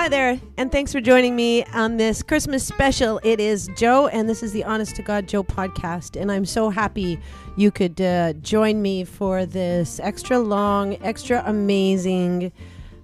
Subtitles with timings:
[0.00, 3.20] Hi there, and thanks for joining me on this Christmas special.
[3.22, 6.18] It is Joe, and this is the Honest to God Joe podcast.
[6.18, 7.20] And I'm so happy
[7.54, 12.50] you could uh, join me for this extra long, extra amazing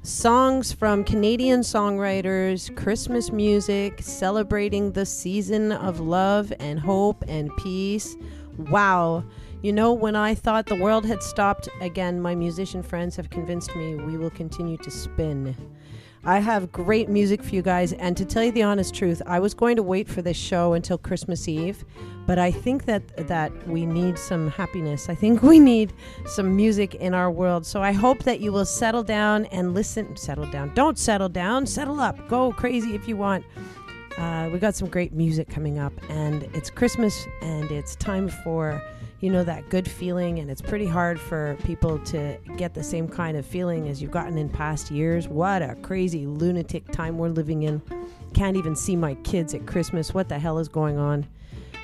[0.01, 8.17] songs from Canadian songwriters, Christmas music, celebrating the season of love and hope and peace.
[8.57, 9.23] Wow.
[9.61, 13.77] You know, when I thought the world had stopped, again, my musician friends have convinced
[13.77, 15.55] me we will continue to spin.
[16.29, 19.39] I have great music for you guys, and to tell you the honest truth, I
[19.39, 21.85] was going to wait for this show until Christmas Eve,
[22.27, 25.09] but I think that that we need some happiness.
[25.09, 25.93] I think we need
[26.27, 27.65] some music in our world.
[27.65, 30.17] So I hope that you will settle down and listen.
[30.17, 30.75] Settle down.
[30.75, 31.65] Don't settle down.
[31.65, 32.17] Settle up.
[32.27, 33.45] Go crazy if you want.
[34.19, 38.83] Uh, we got some great music coming up, and it's Christmas, and it's time for
[39.21, 43.09] you know that good feeling and it's pretty hard for people to get the same
[43.09, 47.29] kind of feeling as you've gotten in past years what a crazy lunatic time we're
[47.29, 47.81] living in
[48.35, 51.27] can't even see my kids at christmas what the hell is going on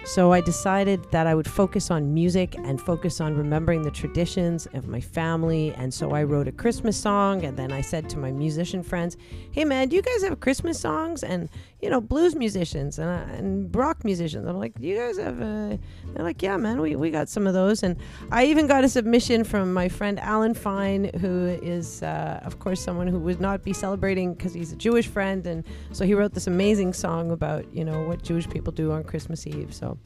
[0.05, 4.67] so I decided that I would focus on music and focus on remembering the traditions
[4.75, 5.73] of my family.
[5.75, 7.45] And so I wrote a Christmas song.
[7.45, 9.17] And then I said to my musician friends,
[9.53, 11.23] hey, man, do you guys have Christmas songs?
[11.23, 11.49] And,
[11.83, 14.47] you know, blues musicians and, uh, and rock musicians.
[14.47, 15.77] I'm like, you guys have, uh,
[16.15, 17.83] they're like, yeah, man, we, we got some of those.
[17.83, 17.97] And
[18.31, 22.81] I even got a submission from my friend Alan Fine, who is, uh, of course,
[22.81, 25.45] someone who would not be celebrating because he's a Jewish friend.
[25.45, 29.03] And so he wrote this amazing song about, you know, what Jewish people do on
[29.03, 29.75] Christmas Eve.
[29.75, 29.99] So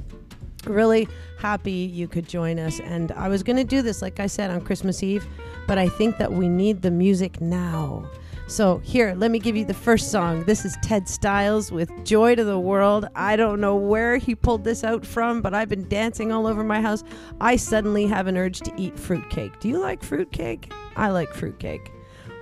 [0.65, 1.07] really
[1.39, 2.81] happy you could join us.
[2.81, 5.27] And I was going to do this, like I said, on Christmas Eve,
[5.67, 8.09] but I think that we need the music now.
[8.48, 10.44] So, here, let me give you the first song.
[10.44, 13.08] This is Ted Styles with Joy to the World.
[13.16, 16.62] I don't know where he pulled this out from, but I've been dancing all over
[16.62, 17.02] my house.
[17.41, 19.58] I suddenly have an urge to eat fruitcake.
[19.58, 20.72] Do you like fruitcake?
[20.94, 21.91] I like fruitcake.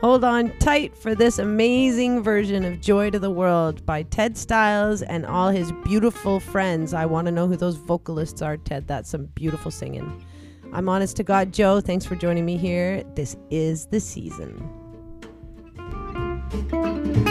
[0.03, 5.01] Hold on tight for this amazing version of Joy to the World by Ted Styles
[5.01, 6.93] and all his beautiful friends.
[6.93, 8.87] I want to know who those vocalists are, Ted.
[8.87, 10.23] That's some beautiful singing.
[10.75, 11.81] I'm honest to God, Joe.
[11.81, 13.05] Thanks for joining me here.
[13.15, 14.84] This is the season.
[16.55, 17.24] Little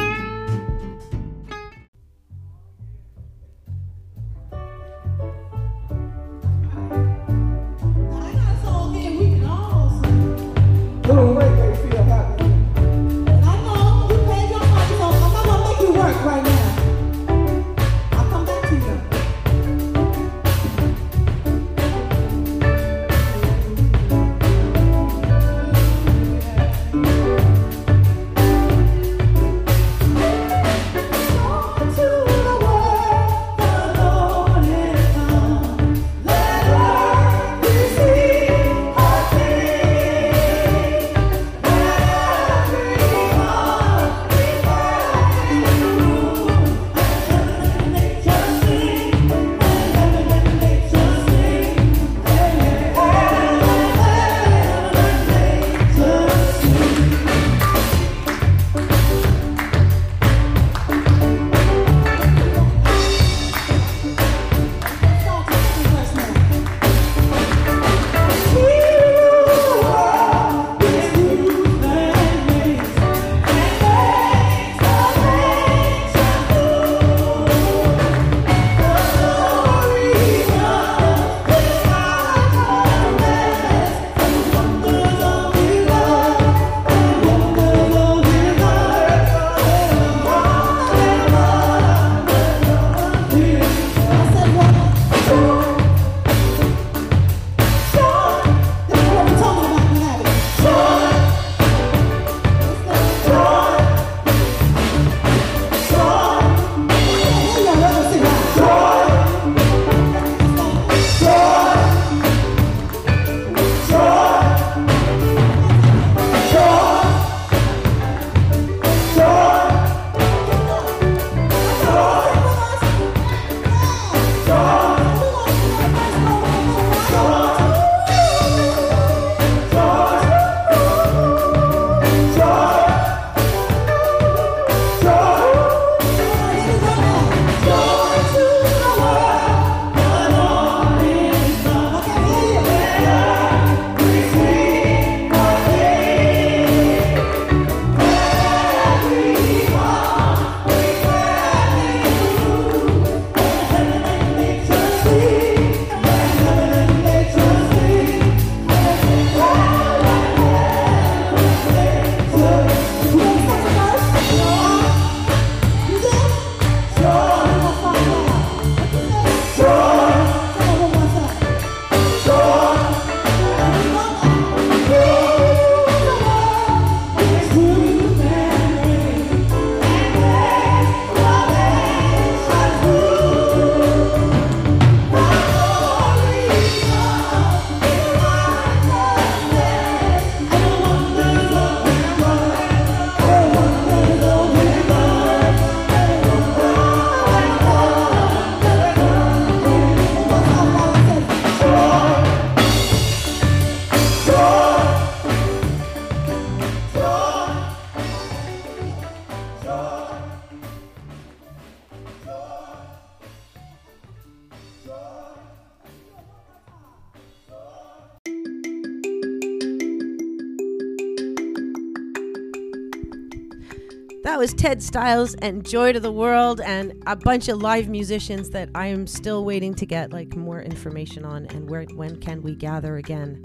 [224.43, 228.67] was Ted Styles and Joy to the World, and a bunch of live musicians that
[228.75, 231.45] I am still waiting to get like more information on.
[231.45, 233.41] And where, when can we gather again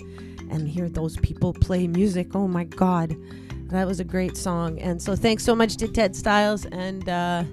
[0.50, 2.34] and hear those people play music?
[2.34, 3.16] Oh my God,
[3.68, 4.80] that was a great song.
[4.80, 7.44] And so, thanks so much to Ted Styles, and uh,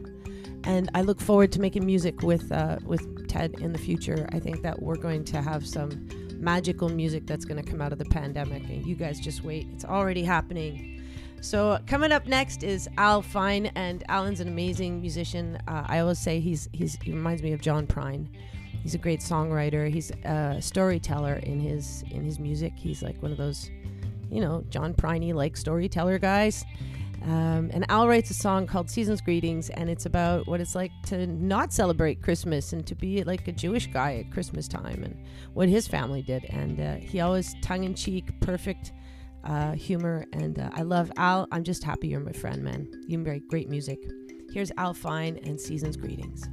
[0.64, 4.28] and I look forward to making music with uh, with Ted in the future.
[4.34, 7.92] I think that we're going to have some magical music that's going to come out
[7.92, 9.68] of the pandemic, and you guys just wait.
[9.72, 10.95] It's already happening.
[11.46, 15.60] So coming up next is Al Fine, and Alan's an amazing musician.
[15.68, 18.28] Uh, I always say he's he's he reminds me of John Prine.
[18.82, 19.88] He's a great songwriter.
[19.88, 22.74] He's a storyteller in his in his music.
[22.76, 23.70] He's like one of those,
[24.32, 26.66] you know, John Priney like storyteller guys.
[27.22, 30.92] Um, and Al writes a song called Season's Greetings, and it's about what it's like
[31.08, 35.16] to not celebrate Christmas and to be like a Jewish guy at Christmas time and
[35.54, 36.46] what his family did.
[36.46, 38.94] And uh, he always tongue in cheek, perfect
[39.46, 41.48] uh, humor, and uh, I love Al.
[41.52, 42.88] I'm just happy you're my friend, man.
[43.08, 44.00] You make great music.
[44.54, 46.48] Here's Al Fine and Season's Greetings.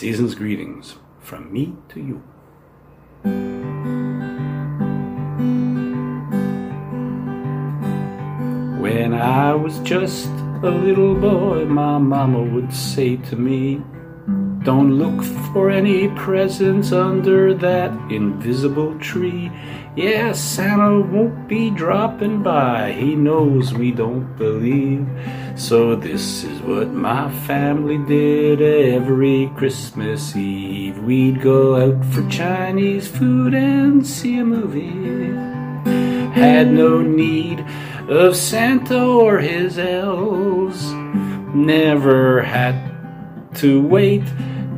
[0.00, 2.22] Season's greetings from me to you.
[8.80, 10.30] When I was just
[10.62, 13.82] a little boy, my mama would say to me,
[14.62, 15.24] Don't look
[15.54, 19.50] for any presents under that invisible tree.
[19.96, 25.08] Yeah, Santa won't be dropping by, he knows we don't believe.
[25.56, 30.98] So, this is what my family did every Christmas Eve.
[31.04, 35.34] We'd go out for Chinese food and see a movie.
[36.32, 37.64] Had no need
[38.10, 40.84] of Santa or his elves.
[41.54, 42.89] Never had
[43.54, 44.24] to wait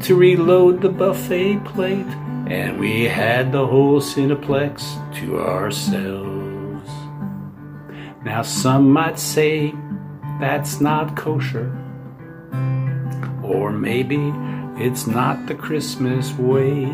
[0.01, 2.13] to reload the buffet plate,
[2.49, 4.83] and we had the whole Cineplex
[5.21, 6.91] to ourselves.
[8.25, 9.75] Now, some might say
[10.41, 11.71] that's not kosher,
[13.43, 14.33] or maybe
[14.77, 16.91] it's not the Christmas way.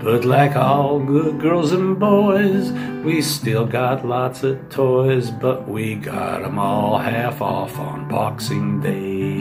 [0.00, 2.70] But like all good girls and boys,
[3.04, 8.80] we still got lots of toys, but we got 'em all half off on Boxing
[8.80, 9.35] Day.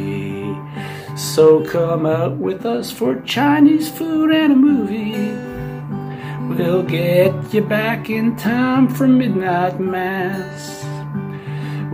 [1.15, 5.31] So come out with us for Chinese food and a movie.
[6.53, 10.83] We'll get you back in time for midnight mass.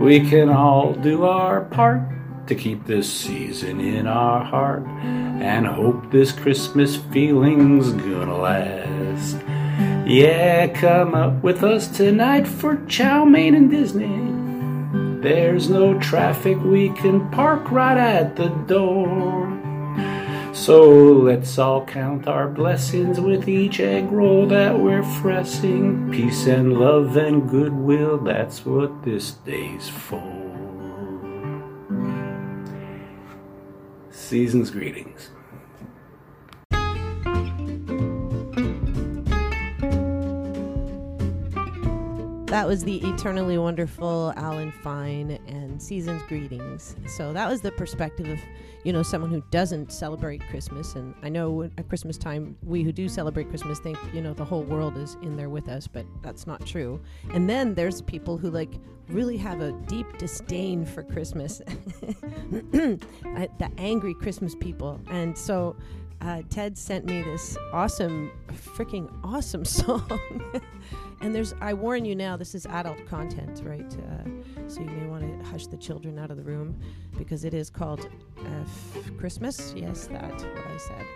[0.00, 2.02] We can all do our part
[2.48, 9.36] to keep this season in our heart and hope this Christmas feeling's gonna last.
[10.04, 14.31] Yeah, come up with us tonight for chow mein and Disney.
[15.22, 19.56] There's no traffic, we can park right at the door.
[20.52, 26.10] So let's all count our blessings with each egg roll that we're fressing.
[26.10, 30.20] Peace and love and goodwill, that's what this day's for.
[34.10, 35.30] Season's greetings.
[42.52, 46.94] That was the eternally wonderful Alan Fine and Season's Greetings.
[47.06, 48.38] So that was the perspective of,
[48.84, 50.94] you know, someone who doesn't celebrate Christmas.
[50.94, 54.44] And I know at Christmas time, we who do celebrate Christmas think, you know, the
[54.44, 57.00] whole world is in there with us, but that's not true.
[57.32, 58.74] And then there's people who like
[59.08, 61.62] really have a deep disdain for Christmas,
[62.70, 65.00] the angry Christmas people.
[65.08, 65.74] And so
[66.22, 70.60] uh, Ted sent me this awesome, freaking awesome song.
[71.22, 73.96] And there's, I warn you now, this is adult content, right?
[73.96, 76.78] Uh, so you may want to hush the children out of the room
[77.16, 79.72] because it is called uh, F- Christmas.
[79.76, 81.06] Yes, that's what I said.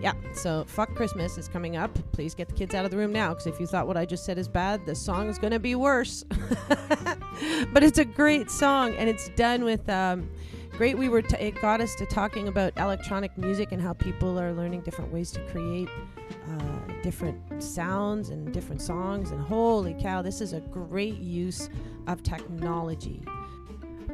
[0.00, 1.96] Yeah, so Fuck Christmas is coming up.
[2.12, 4.06] Please get the kids out of the room now because if you thought what I
[4.06, 6.24] just said is bad, the song is going to be worse.
[7.72, 9.88] but it's a great song and it's done with.
[9.88, 10.30] Um,
[10.76, 14.38] great we were t- it got us to talking about electronic music and how people
[14.38, 15.88] are learning different ways to create
[16.50, 21.68] uh, different sounds and different songs and holy cow this is a great use
[22.06, 23.22] of technology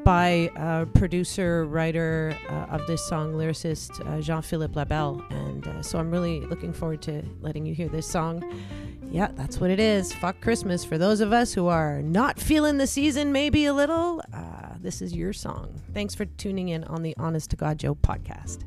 [0.04, 5.98] by uh, producer writer uh, of this song lyricist uh, jean-philippe labelle and uh, so
[5.98, 8.42] i'm really looking forward to letting you hear this song
[9.10, 10.12] yeah, that's what it is.
[10.12, 10.84] Fuck Christmas.
[10.84, 14.47] For those of us who are not feeling the season, maybe a little, uh,
[14.82, 15.80] this is your song.
[15.92, 18.64] Thanks for tuning in on the Honest to God Joe podcast.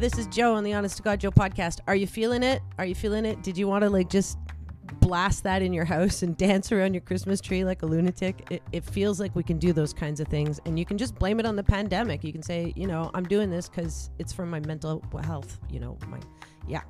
[0.00, 1.80] This is Joe on the Honest to God Joe podcast.
[1.88, 2.62] Are you feeling it?
[2.78, 3.42] Are you feeling it?
[3.42, 4.38] Did you want to like just
[5.00, 8.46] blast that in your house and dance around your Christmas tree like a lunatic?
[8.48, 11.16] It, it feels like we can do those kinds of things, and you can just
[11.16, 12.22] blame it on the pandemic.
[12.22, 15.58] You can say, you know, I'm doing this because it's for my mental health.
[15.68, 16.20] You know, my
[16.68, 16.82] yeah.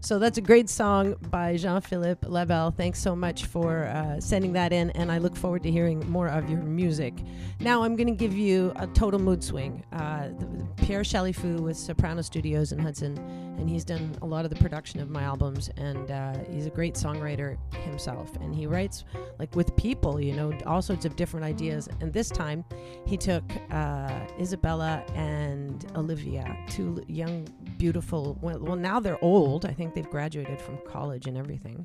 [0.00, 2.72] So that's a great song by Jean Philippe Labelle.
[2.72, 6.26] Thanks so much for uh, sending that in, and I look forward to hearing more
[6.26, 7.14] of your music.
[7.60, 9.84] Now I'm going to give you a total mood swing.
[9.92, 13.16] Uh, the, the Pierre Chalifou with Soprano Studios in Hudson,
[13.58, 16.70] and he's done a lot of the production of my albums, and uh, he's a
[16.70, 18.34] great songwriter himself.
[18.40, 19.04] And he writes
[19.38, 21.88] like with people, you know, all sorts of different ideas.
[22.00, 22.64] And this time,
[23.06, 27.46] he took uh, Isabella and Olivia, two young,
[27.82, 28.38] beautiful.
[28.40, 29.66] Well, well, now they're old.
[29.66, 31.84] I think they've graduated from college and everything.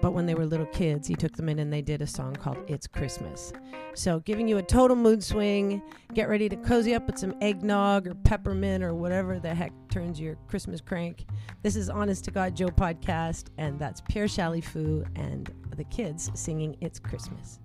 [0.00, 2.36] But when they were little kids, he took them in and they did a song
[2.36, 3.52] called It's Christmas.
[3.94, 5.82] So, giving you a total mood swing.
[6.12, 10.20] Get ready to cozy up with some eggnog or peppermint or whatever the heck turns
[10.20, 11.26] your Christmas crank.
[11.64, 16.76] This is Honest to God Joe podcast, and that's Pierre Chalifou and the kids singing
[16.80, 17.58] It's Christmas.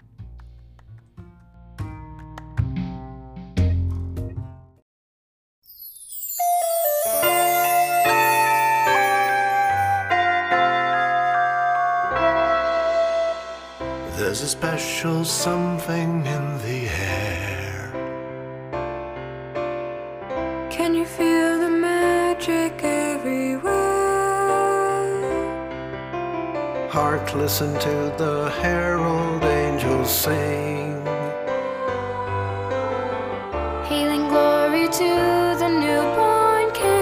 [14.29, 17.89] There's a special something in the air.
[20.69, 23.73] Can you feel the magic everywhere?
[26.91, 31.03] Hark, listen to the herald angels sing.
[33.89, 35.11] Healing glory to
[35.61, 36.99] the newborn king.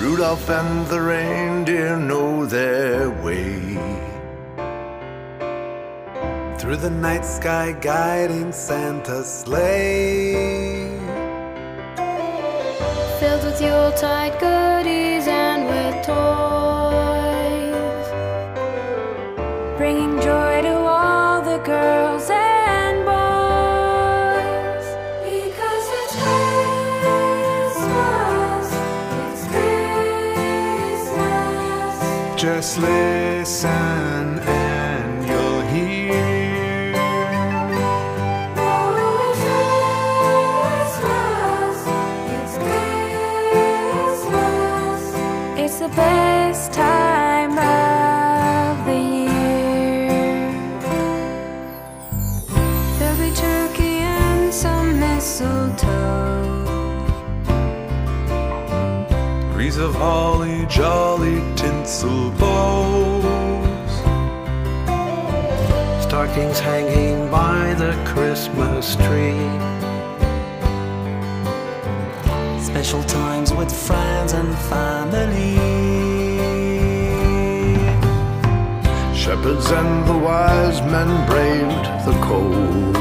[0.00, 3.63] Rudolph and the reindeer know their way.
[6.64, 10.88] Through the night sky, guiding Santa's sleigh.
[13.20, 18.08] Filled with Yuletide goodies and with toys.
[19.76, 24.86] Bringing joy to all the girls and boys.
[25.22, 26.16] Because it's
[27.84, 28.72] Christmas.
[29.28, 29.44] It's
[31.12, 32.40] Christmas.
[32.40, 33.93] Just listen
[45.96, 50.50] best time of the year.
[52.98, 56.64] There'll be turkey and some mistletoe.
[59.54, 63.92] Wreaths of holly, jolly tinsel bows.
[66.02, 69.83] Stockings hanging by the Christmas tree.
[72.74, 75.54] Special times with friends and family.
[79.14, 82.96] Shepherds and the wise men braved the cold.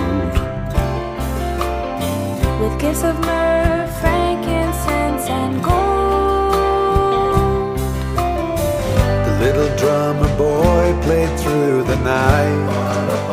[2.61, 5.73] With gifts of myrrh, frankincense, and gold.
[9.25, 13.32] The little drummer boy played through the night.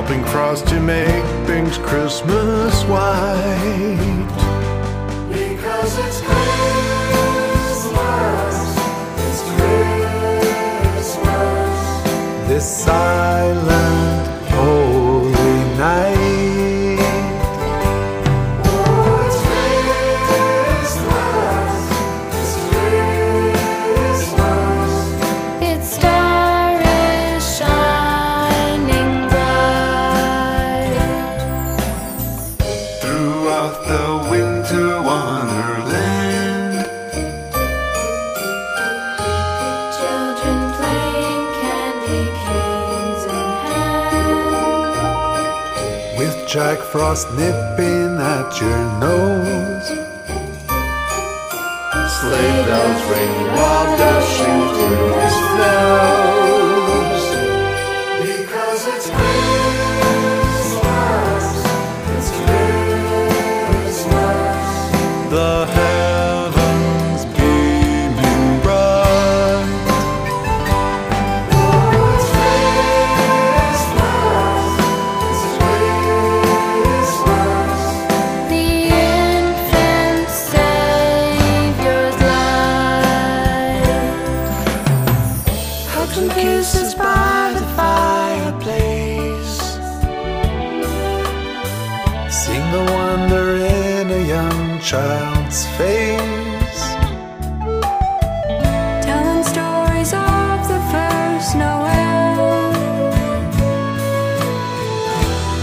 [0.00, 4.28] Helping Frosty make things Christmas white.
[5.28, 7.96] Because it's Christmas,
[9.26, 9.42] it's
[10.96, 12.48] Christmas.
[12.48, 13.19] This silent,
[47.10, 49.88] Frost nipping at your nose.
[52.20, 56.39] Sleigh bells ring while dashing through the snows.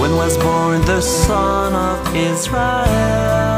[0.08, 3.57] When was born the son of Israel?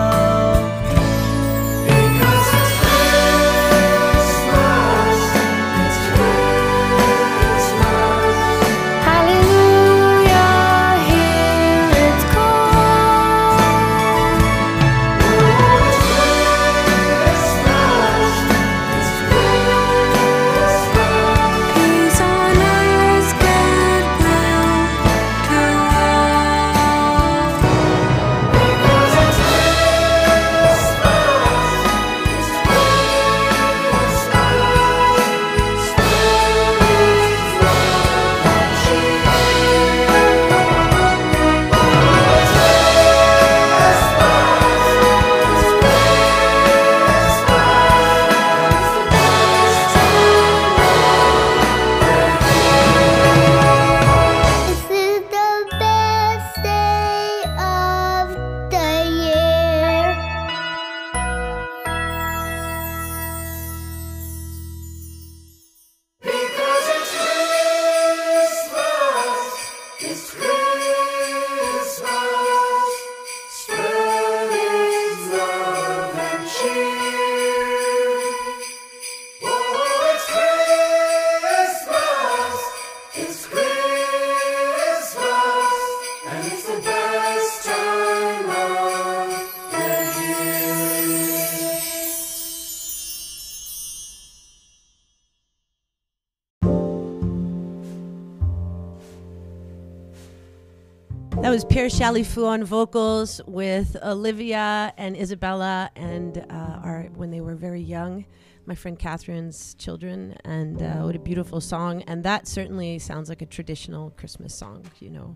[101.49, 107.41] That was Pierre Chalifou on vocals with Olivia and Isabella, and uh, our when they
[107.41, 108.25] were very young,
[108.67, 112.03] my friend Catherine's children, and uh, what a beautiful song!
[112.03, 114.85] And that certainly sounds like a traditional Christmas song.
[114.99, 115.35] You know,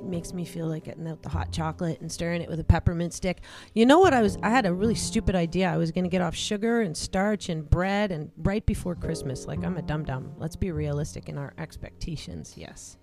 [0.00, 2.64] it makes me feel like getting out the hot chocolate and stirring it with a
[2.64, 3.42] peppermint stick.
[3.74, 4.14] You know what?
[4.14, 5.70] I was I had a really stupid idea.
[5.70, 9.46] I was going to get off sugar and starch and bread, and right before Christmas,
[9.46, 10.32] like I'm a dum dum.
[10.38, 12.54] Let's be realistic in our expectations.
[12.56, 12.96] Yes.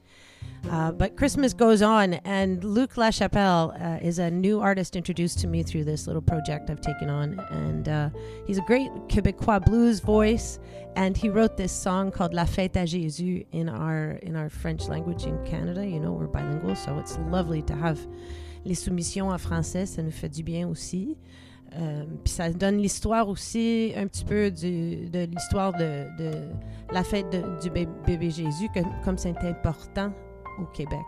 [0.69, 5.47] Uh, but Christmas goes on, and Luc Lachapelle uh, is a new artist introduced to
[5.47, 7.39] me through this little project I've taken on.
[7.51, 8.09] And uh,
[8.45, 10.59] he's a great Quebecois blues voice,
[10.97, 14.89] and he wrote this song called La Fête à Jésus in our in our French
[14.89, 15.85] language in Canada.
[15.85, 17.97] You know, we're bilingual, so it's lovely to have
[18.65, 19.85] les soumissions en français.
[19.85, 21.15] Ça nous fait du bien aussi.
[21.77, 26.31] Euh, puis ça donne l'histoire aussi un petit peu du- de l'histoire de, de
[26.93, 30.11] la fête de- du bébé Jésus, que- comme c'est important
[30.59, 31.05] au Québec.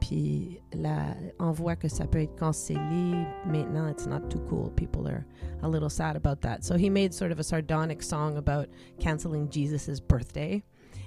[0.00, 3.26] Puis là, on voit que ça peut être cancellé.
[3.46, 4.70] Maintenant, it's not too cool.
[4.76, 5.24] People are
[5.62, 6.64] a little sad about that.
[6.64, 8.68] So he made sort of a sardonic song about
[9.00, 10.62] canceling Jesus' birthday.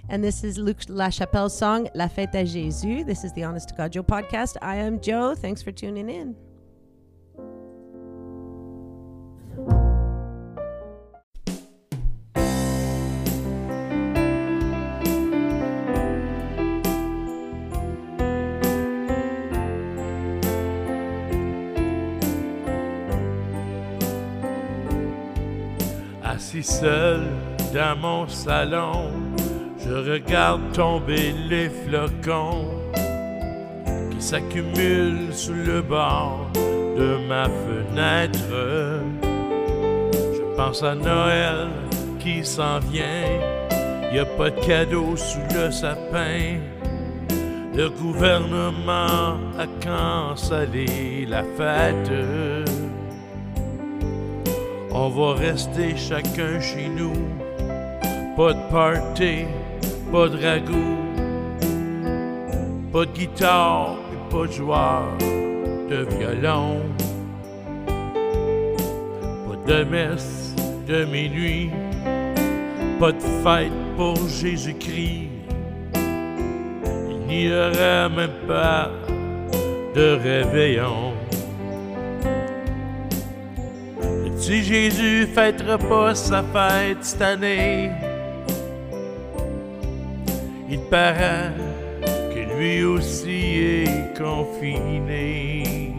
[0.09, 3.05] And this is Luc Lachapelle's song, La Fête à Jésus.
[3.05, 4.57] This is the Honest to God Joe podcast.
[4.61, 5.35] I am Joe.
[5.35, 6.50] Thanks for tuning in.
[26.63, 27.21] Seul
[27.73, 29.09] dans mon salon,
[29.79, 32.67] je regarde tomber les flocons
[34.11, 38.37] qui s'accumulent sous le bord de ma fenêtre.
[39.23, 41.69] Je pense à Noël
[42.19, 43.25] qui s'en vient,
[44.13, 46.59] y a pas de cadeau sous le sapin.
[47.73, 52.11] Le gouvernement a cancellé la fête.
[54.93, 57.13] On va rester chacun chez nous.
[58.35, 59.45] Pas de party,
[60.11, 60.97] pas de ragoût.
[62.91, 65.03] Pas de guitare et pas de joueur
[65.89, 66.81] de violon.
[69.47, 70.53] Pas de messe
[70.87, 71.71] de minuit.
[72.99, 75.29] Pas de fête pour Jésus-Christ.
[77.09, 78.89] Il n'y aura même pas
[79.95, 81.13] de réveillon.
[84.41, 87.91] Petit Jésus fêtera pas sa fête cette année.
[90.67, 91.51] Il paraît
[92.33, 95.93] que lui aussi est confiné.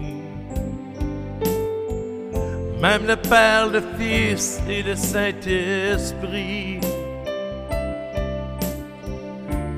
[2.81, 6.81] Même le Père, le Fils et le Saint-Esprit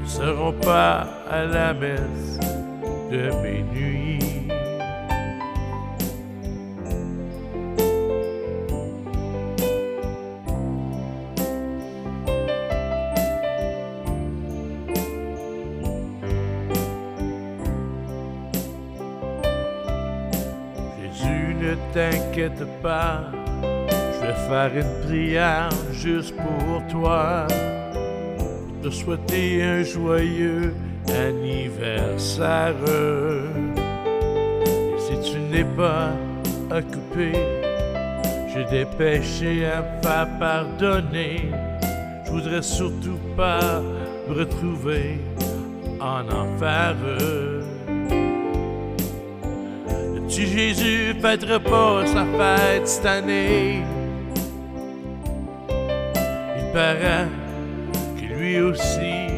[0.03, 2.39] ne seront pas à la messe
[3.11, 4.44] de minuit.
[22.35, 23.31] T'inquiète pas,
[23.63, 27.47] je vais faire une prière juste pour toi,
[28.83, 30.75] te souhaiter un joyeux
[31.09, 32.75] anniversaire.
[34.99, 36.11] Si tu n'es pas
[36.73, 37.33] occupé,
[38.53, 41.53] j'ai des péchés à faire pardonner.
[42.27, 43.81] Je voudrais surtout pas
[44.29, 45.21] me retrouver
[46.01, 46.97] en enfer.
[50.35, 53.85] Petit Jésus fêtera pas sa fête cette année.
[55.69, 57.29] Il paraît
[58.17, 59.29] que lui aussi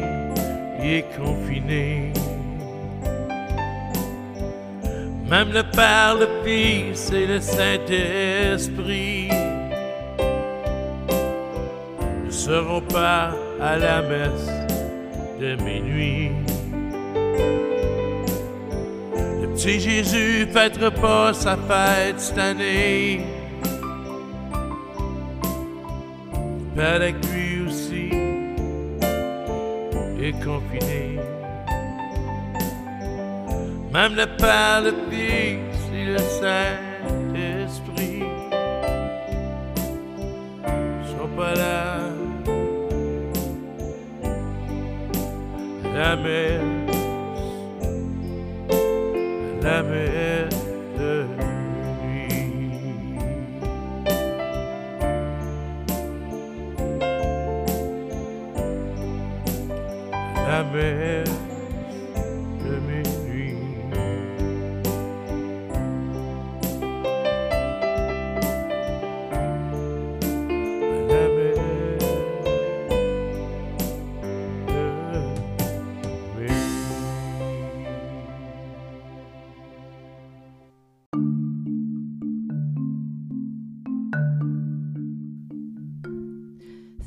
[0.79, 2.11] il est confiné.
[5.29, 9.29] Même le Père, le Fils et le Saint-Esprit
[12.25, 14.49] ne seront pas à la messe
[15.39, 16.31] de minuit.
[19.57, 23.21] Petit Jésus fêtera pas sa fête cette année.
[26.75, 28.11] Paraît que lui aussi
[30.21, 31.19] est confiné.
[33.91, 36.86] Même le Père, le Fils et le Saint-Esprit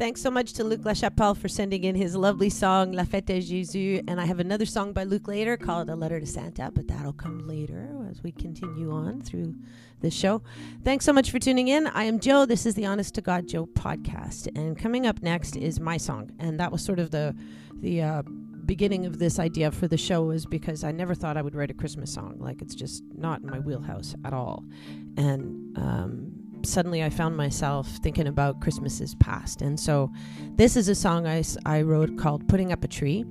[0.00, 3.38] Thanks so much to Luc Lachapelle for sending in his lovely song La Fête de
[3.38, 4.02] Jésus.
[4.08, 7.12] And I have another song by Luc later called A Letter to Santa, but that'll
[7.12, 9.54] come later as we continue on through
[10.00, 10.40] this show.
[10.84, 11.86] Thanks so much for tuning in.
[11.86, 12.46] I am Joe.
[12.46, 14.48] This is the Honest to God Joe podcast.
[14.56, 16.30] And coming up next is my song.
[16.38, 17.36] And that was sort of the
[17.74, 18.22] the uh,
[18.64, 21.70] beginning of this idea for the show is because I never thought I would write
[21.70, 22.36] a Christmas song.
[22.38, 24.64] Like it's just not in my wheelhouse at all.
[25.18, 29.62] And um, suddenly I found myself thinking about Christmases past.
[29.62, 30.10] And so
[30.56, 33.24] this is a song I, I wrote called Putting Up a Tree.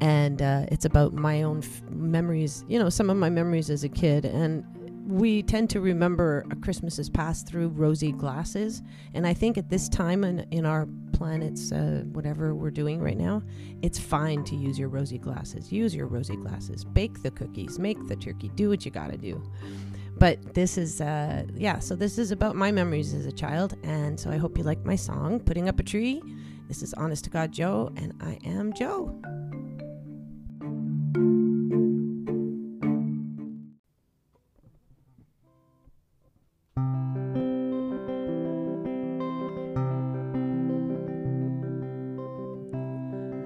[0.00, 3.84] And uh, it's about my own f- memories, you know, some of my memories as
[3.84, 4.24] a kid.
[4.24, 4.64] And
[5.06, 8.82] we tend to remember a Christmases past through rosy glasses.
[9.14, 13.16] And I think at this time in, in our planet's uh, whatever we're doing right
[13.16, 13.42] now,
[13.82, 15.72] it's fine to use your rosy glasses.
[15.72, 16.84] Use your rosy glasses.
[16.84, 19.42] Bake the cookies, make the turkey, do what you got to do
[20.18, 23.76] but this is uh yeah so this is about my memories as a child.
[23.82, 26.22] And so i hope you like my song putting up a tree.
[26.68, 29.18] This is honest to god joe and i am joe.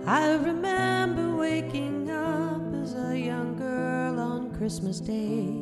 [0.09, 5.53] I remember waking up as a young girl on Christmas Day,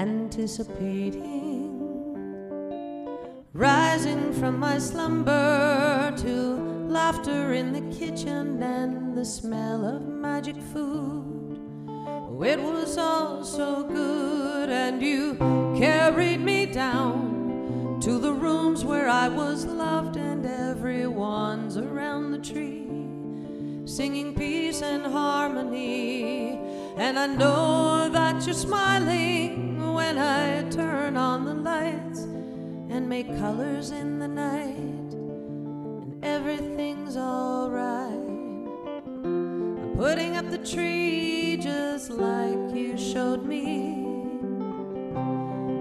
[0.00, 1.76] anticipating.
[3.52, 6.34] Rising from my slumber to
[6.88, 11.58] laughter in the kitchen and the smell of magic food.
[12.42, 15.36] It was all so good, and you
[15.78, 22.86] carried me down to the rooms where I was loved, and everyone's around the tree
[23.84, 26.58] singing peace and harmony.
[26.96, 33.90] And I know that you're smiling when I turn on the lights and make colors
[33.90, 38.12] in the night, and everything's alright.
[39.04, 44.06] I'm putting up the tree just like you showed me.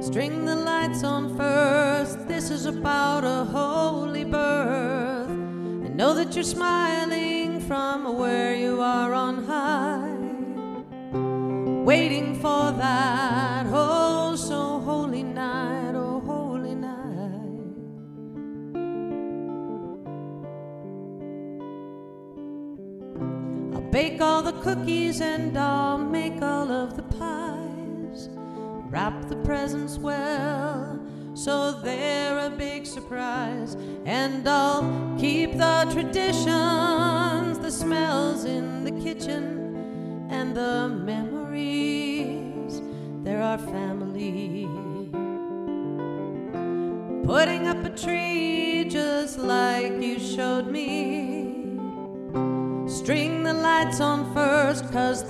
[0.01, 2.27] String the lights on first.
[2.27, 5.29] This is about a holy birth.
[5.29, 10.15] And know that you're smiling from where you are on high.
[11.83, 13.65] Waiting for that
[23.91, 28.29] bake all the cookies and I'll make all of the pies.
[28.91, 30.99] Wrap the presents well
[31.39, 33.75] so they're a big surprise.
[34.05, 42.81] And I'll keep the traditions, the smells in the kitchen, and the memories.
[43.23, 43.57] There are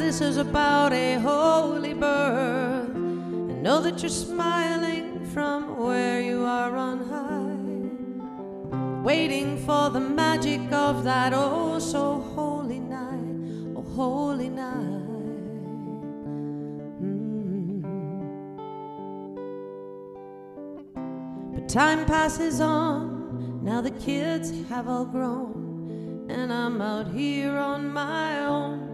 [0.10, 2.96] this is about a holy birth.
[2.96, 9.04] And know that you're smiling from where you are on high.
[9.04, 15.06] Waiting for the magic of that oh so holy night, oh holy night.
[17.04, 17.84] Mm.
[21.54, 27.94] But time passes on, now the kids have all grown, and I'm out here on
[27.94, 28.89] my own,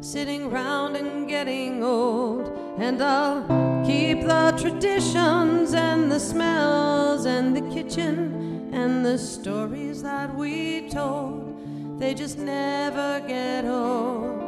[0.00, 2.52] sitting round and getting old.
[2.78, 3.42] And I'll
[3.84, 11.98] keep the traditions and the smells and the kitchen and the stories that we told.
[11.98, 14.40] They just never get old.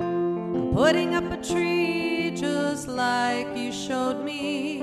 [0.00, 4.80] I'm putting up a tree just like you showed me.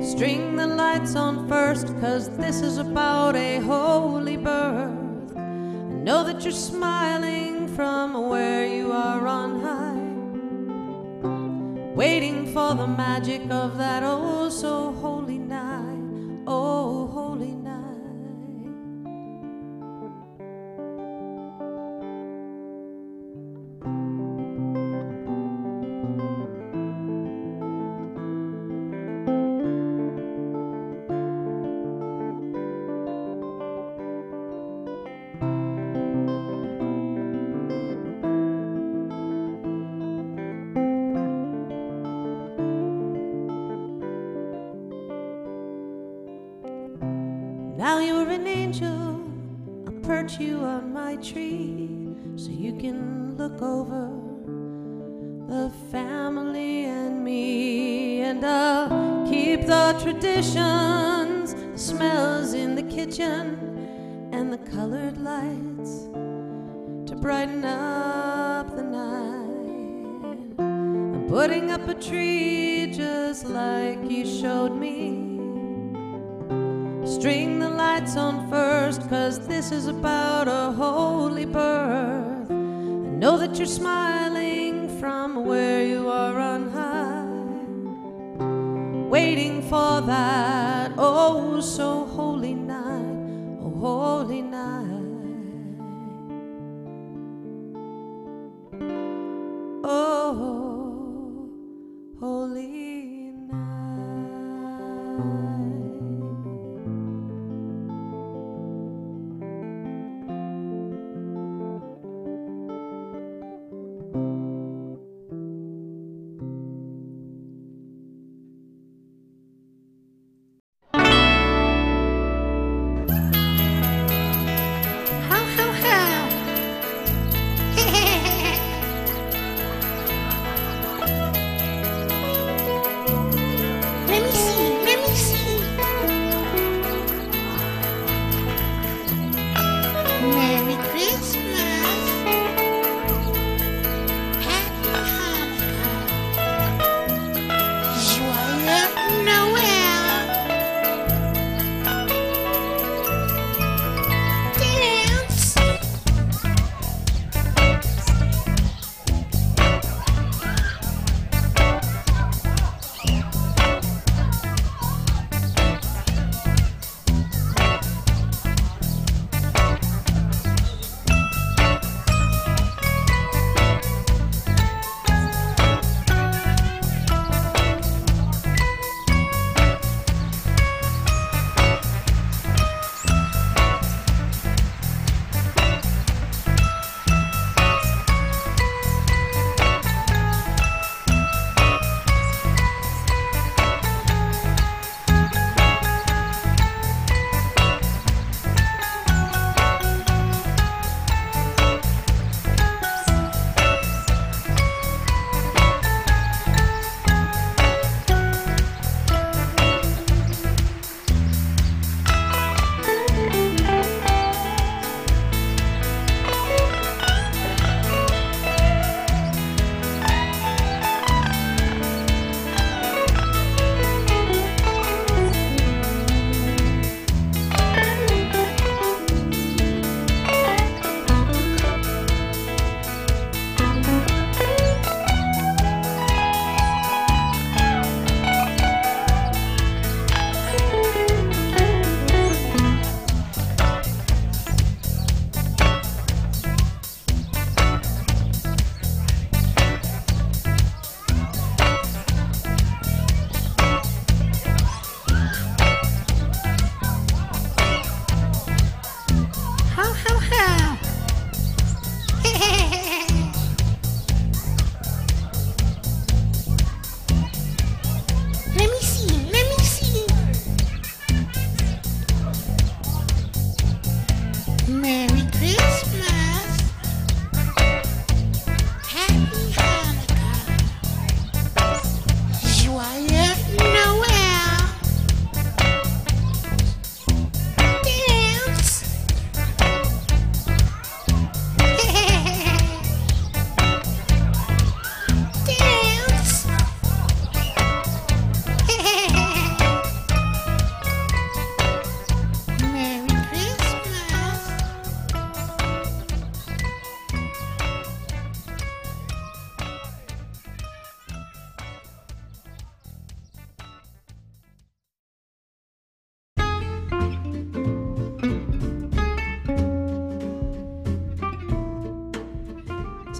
[0.00, 5.36] String the lights on first, cause this is about a holy birth.
[5.36, 9.92] I know that you're smiling from where you are on high.
[11.94, 15.91] Waiting for the magic of that oh so holy night,
[51.22, 51.88] tree
[52.34, 54.10] so you can look over
[55.46, 58.22] the family and me.
[58.22, 66.08] And I'll keep the traditions, the smells in the kitchen, and the colored lights
[67.08, 70.58] to brighten up the night.
[70.58, 75.28] I'm putting up a tree just like you showed me.
[77.04, 82.50] String the lights on first, cause this is about a holy birth.
[82.50, 84.41] I know that you're smiling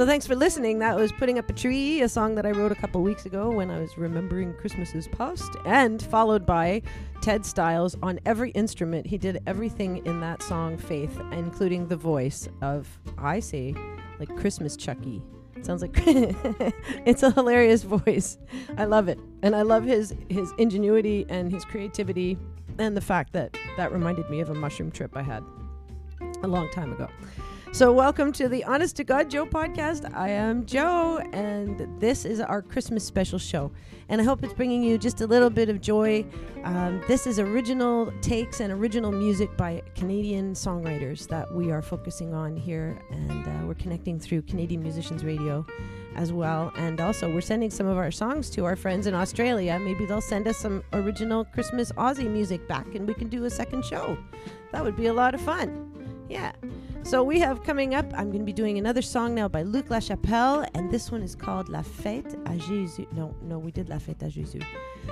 [0.03, 0.80] So thanks for listening.
[0.80, 3.53] That was Putting Up a Tree, a song that I wrote a couple weeks ago
[3.53, 6.82] when I was remembering Christmas's past, and followed by
[7.20, 9.07] Ted Styles on every instrument.
[9.07, 13.76] He did everything in that song, Faith, including the voice of, I say,
[14.18, 15.22] like Christmas Chucky.
[15.61, 18.38] Sounds like it's a hilarious voice.
[18.76, 22.36] I love it, and I love his his ingenuity and his creativity,
[22.76, 25.44] and the fact that that reminded me of a mushroom trip I had
[26.42, 27.07] a long time ago.
[27.75, 30.14] So, welcome to the Honest to God Joe podcast.
[30.14, 33.73] I am Joe, and this is our Christmas special show.
[34.11, 36.27] And I hope it's bringing you just a little bit of joy.
[36.64, 42.35] Um, this is original takes and original music by Canadian songwriters that we are focusing
[42.35, 45.64] on here, and uh, we're connecting through Canadian Musicians Radio
[46.14, 46.73] as well.
[46.77, 49.79] And also, we're sending some of our songs to our friends in Australia.
[49.79, 53.51] Maybe they'll send us some original Christmas Aussie music back, and we can do a
[53.51, 54.18] second show.
[54.73, 55.89] That would be a lot of fun.
[56.29, 56.53] Yeah.
[57.05, 59.88] So we have coming up, I'm going to be doing another song now by Luc
[59.88, 63.07] Lachapelle, and this one is called La Fête à Jésus.
[63.12, 64.62] No, no, we did La Fête à Jésus.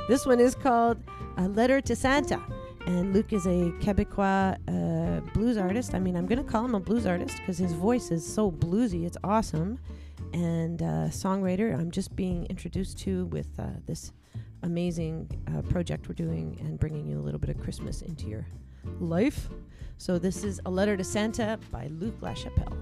[0.09, 0.99] This one is called
[1.36, 2.41] A Letter to Santa.
[2.86, 5.95] And Luc is a Quebecois uh, blues artist.
[5.95, 8.51] I mean, I'm going to call him a blues artist because his voice is so
[8.51, 9.05] bluesy.
[9.05, 9.78] It's awesome.
[10.32, 14.12] And uh, songwriter, I'm just being introduced to with uh, this
[14.62, 18.47] amazing uh, project we're doing and bringing you a little bit of Christmas into your
[19.01, 19.49] life.
[20.01, 22.75] So this is A Letter to Santa by Luc Lachapelle.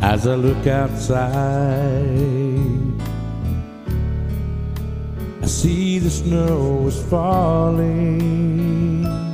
[0.00, 1.34] As I look outside,
[5.42, 9.29] I see the snow is falling.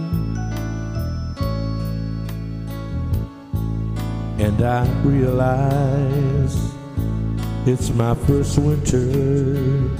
[4.47, 6.57] And I realize
[7.66, 9.90] it's my first winter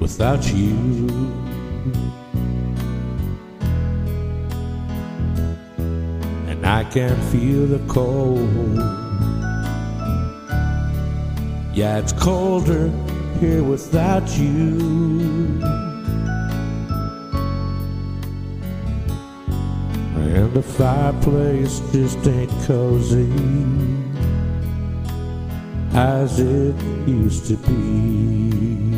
[0.00, 1.06] without you.
[6.48, 8.76] And I can feel the cold.
[11.72, 12.90] Yeah, it's colder
[13.38, 15.87] here without you.
[20.48, 23.30] And the fireplace just ain't cozy
[25.92, 26.74] as it
[27.06, 28.96] used to be.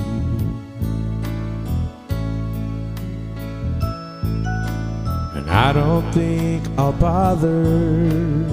[5.35, 8.47] And I don't think I'll bother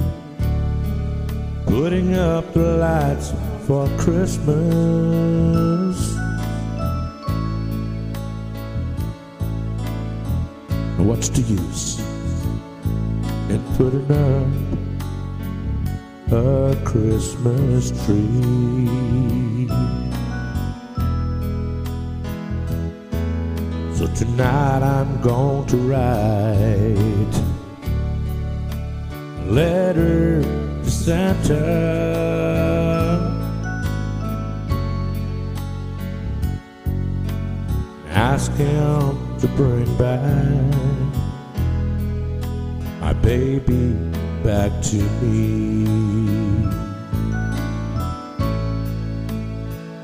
[1.68, 3.32] putting up the lights
[3.68, 4.58] for Christmas.
[10.98, 12.07] What's the use
[13.50, 14.48] in putting up
[16.32, 19.68] a Christmas tree?
[23.96, 27.36] So tonight I'm going to write
[29.40, 32.18] a letter to Santa.
[38.18, 41.07] ask him to bring back
[43.00, 43.94] my baby
[44.44, 45.86] back to me.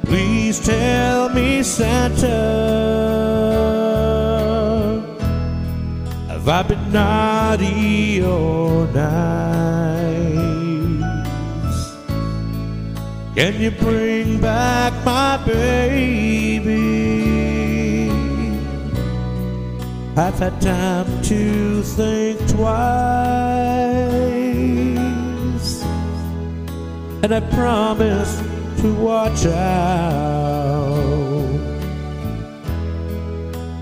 [0.05, 2.27] Please tell me, Santa,
[6.27, 10.13] have I been naughty or nice?
[13.35, 17.02] Can you bring back my baby?
[20.16, 22.72] I've had time to think twice,
[27.24, 28.39] and I promise
[28.82, 30.03] to watch out.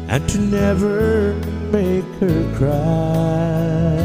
[0.08, 1.34] And to never
[1.70, 4.00] make her cry.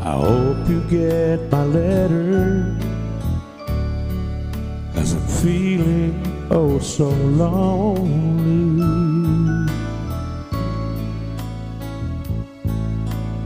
[0.00, 2.76] I hope you get my letter,
[4.94, 6.14] cause I'm feeling
[6.52, 8.86] oh so lonely.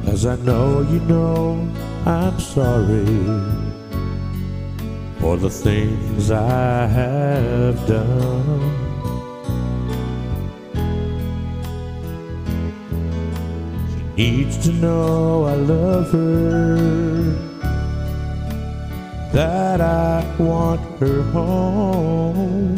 [0.04, 1.66] Cause I know you know
[2.04, 3.06] I'm sorry
[5.18, 8.83] for the things I have done.
[14.16, 16.76] Needs to know I love her,
[19.32, 22.76] that I want her home.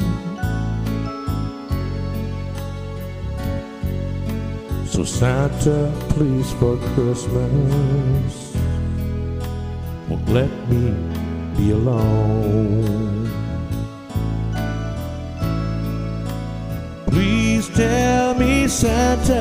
[4.87, 8.57] So Santa, please for Christmas,
[10.09, 10.95] won't let me
[11.59, 13.29] be alone.
[17.09, 19.37] Please tell me, Santa,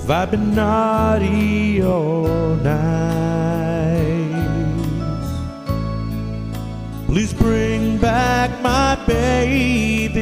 [0.00, 2.80] have I been naughty or nice?
[7.06, 10.20] Please bring back my baby.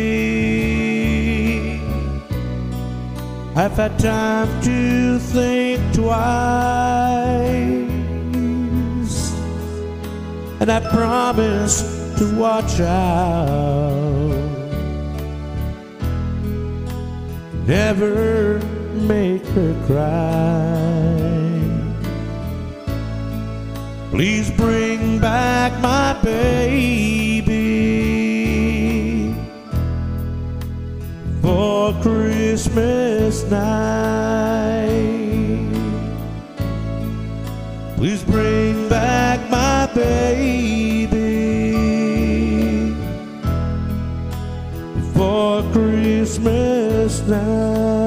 [3.54, 6.14] I've had time to think twice,
[10.60, 11.82] and I promise
[12.18, 14.18] to watch out.
[17.66, 18.60] Never
[19.06, 21.18] make her cry.
[24.10, 27.48] Please bring back my baby
[31.40, 34.88] for Christmas night.
[37.96, 41.18] Please bring back my baby
[45.14, 47.97] for Christmas night.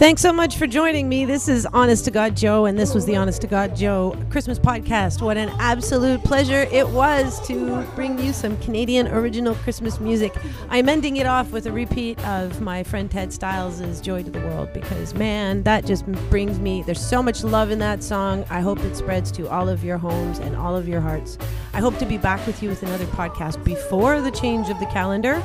[0.00, 1.26] Thanks so much for joining me.
[1.26, 4.58] This is Honest to God Joe, and this was the Honest to God Joe Christmas
[4.58, 5.20] podcast.
[5.20, 10.34] What an absolute pleasure it was to bring you some Canadian original Christmas music.
[10.70, 14.40] I'm ending it off with a repeat of my friend Ted Styles' Joy to the
[14.40, 18.46] World because, man, that just brings me, there's so much love in that song.
[18.48, 21.36] I hope it spreads to all of your homes and all of your hearts.
[21.74, 24.86] I hope to be back with you with another podcast before the change of the
[24.86, 25.42] calendar.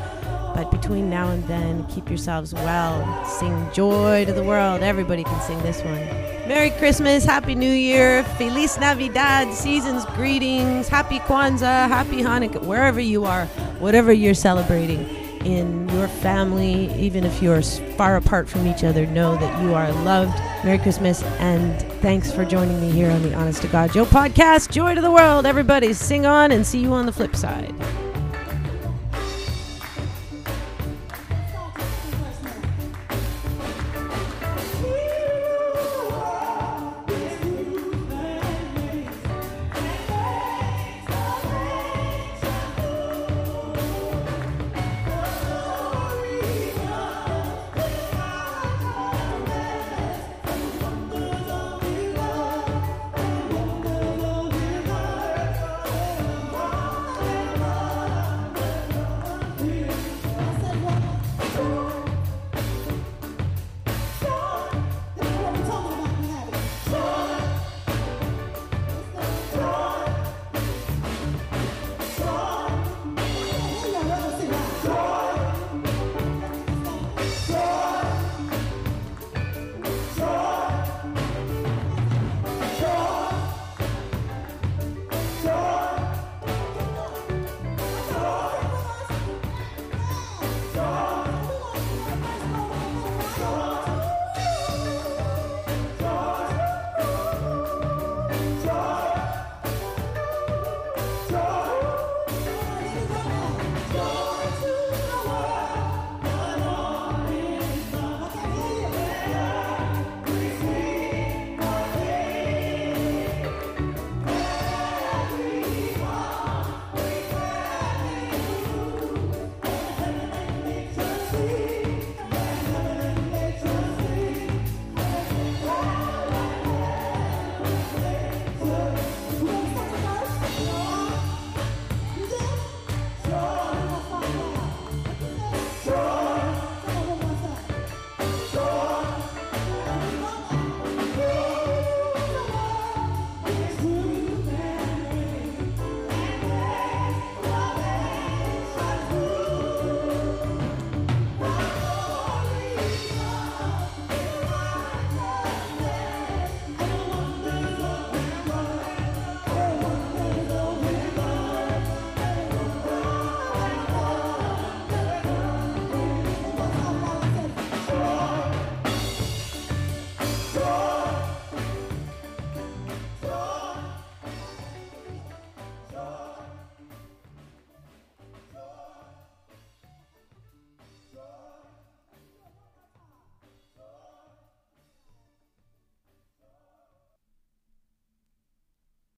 [0.55, 3.25] But between now and then, keep yourselves well.
[3.25, 4.81] Sing joy to the world.
[4.81, 5.99] Everybody can sing this one.
[6.47, 13.25] Merry Christmas, Happy New Year, Feliz Navidad, season's greetings, Happy Kwanzaa, Happy Hanukkah, wherever you
[13.25, 13.47] are,
[13.79, 14.99] whatever you're celebrating
[15.43, 17.61] in your family, even if you're
[17.97, 20.37] far apart from each other, know that you are loved.
[20.63, 24.71] Merry Christmas, and thanks for joining me here on the Honest to God Joe podcast.
[24.71, 25.93] Joy to the world, everybody.
[25.93, 27.73] Sing on and see you on the flip side.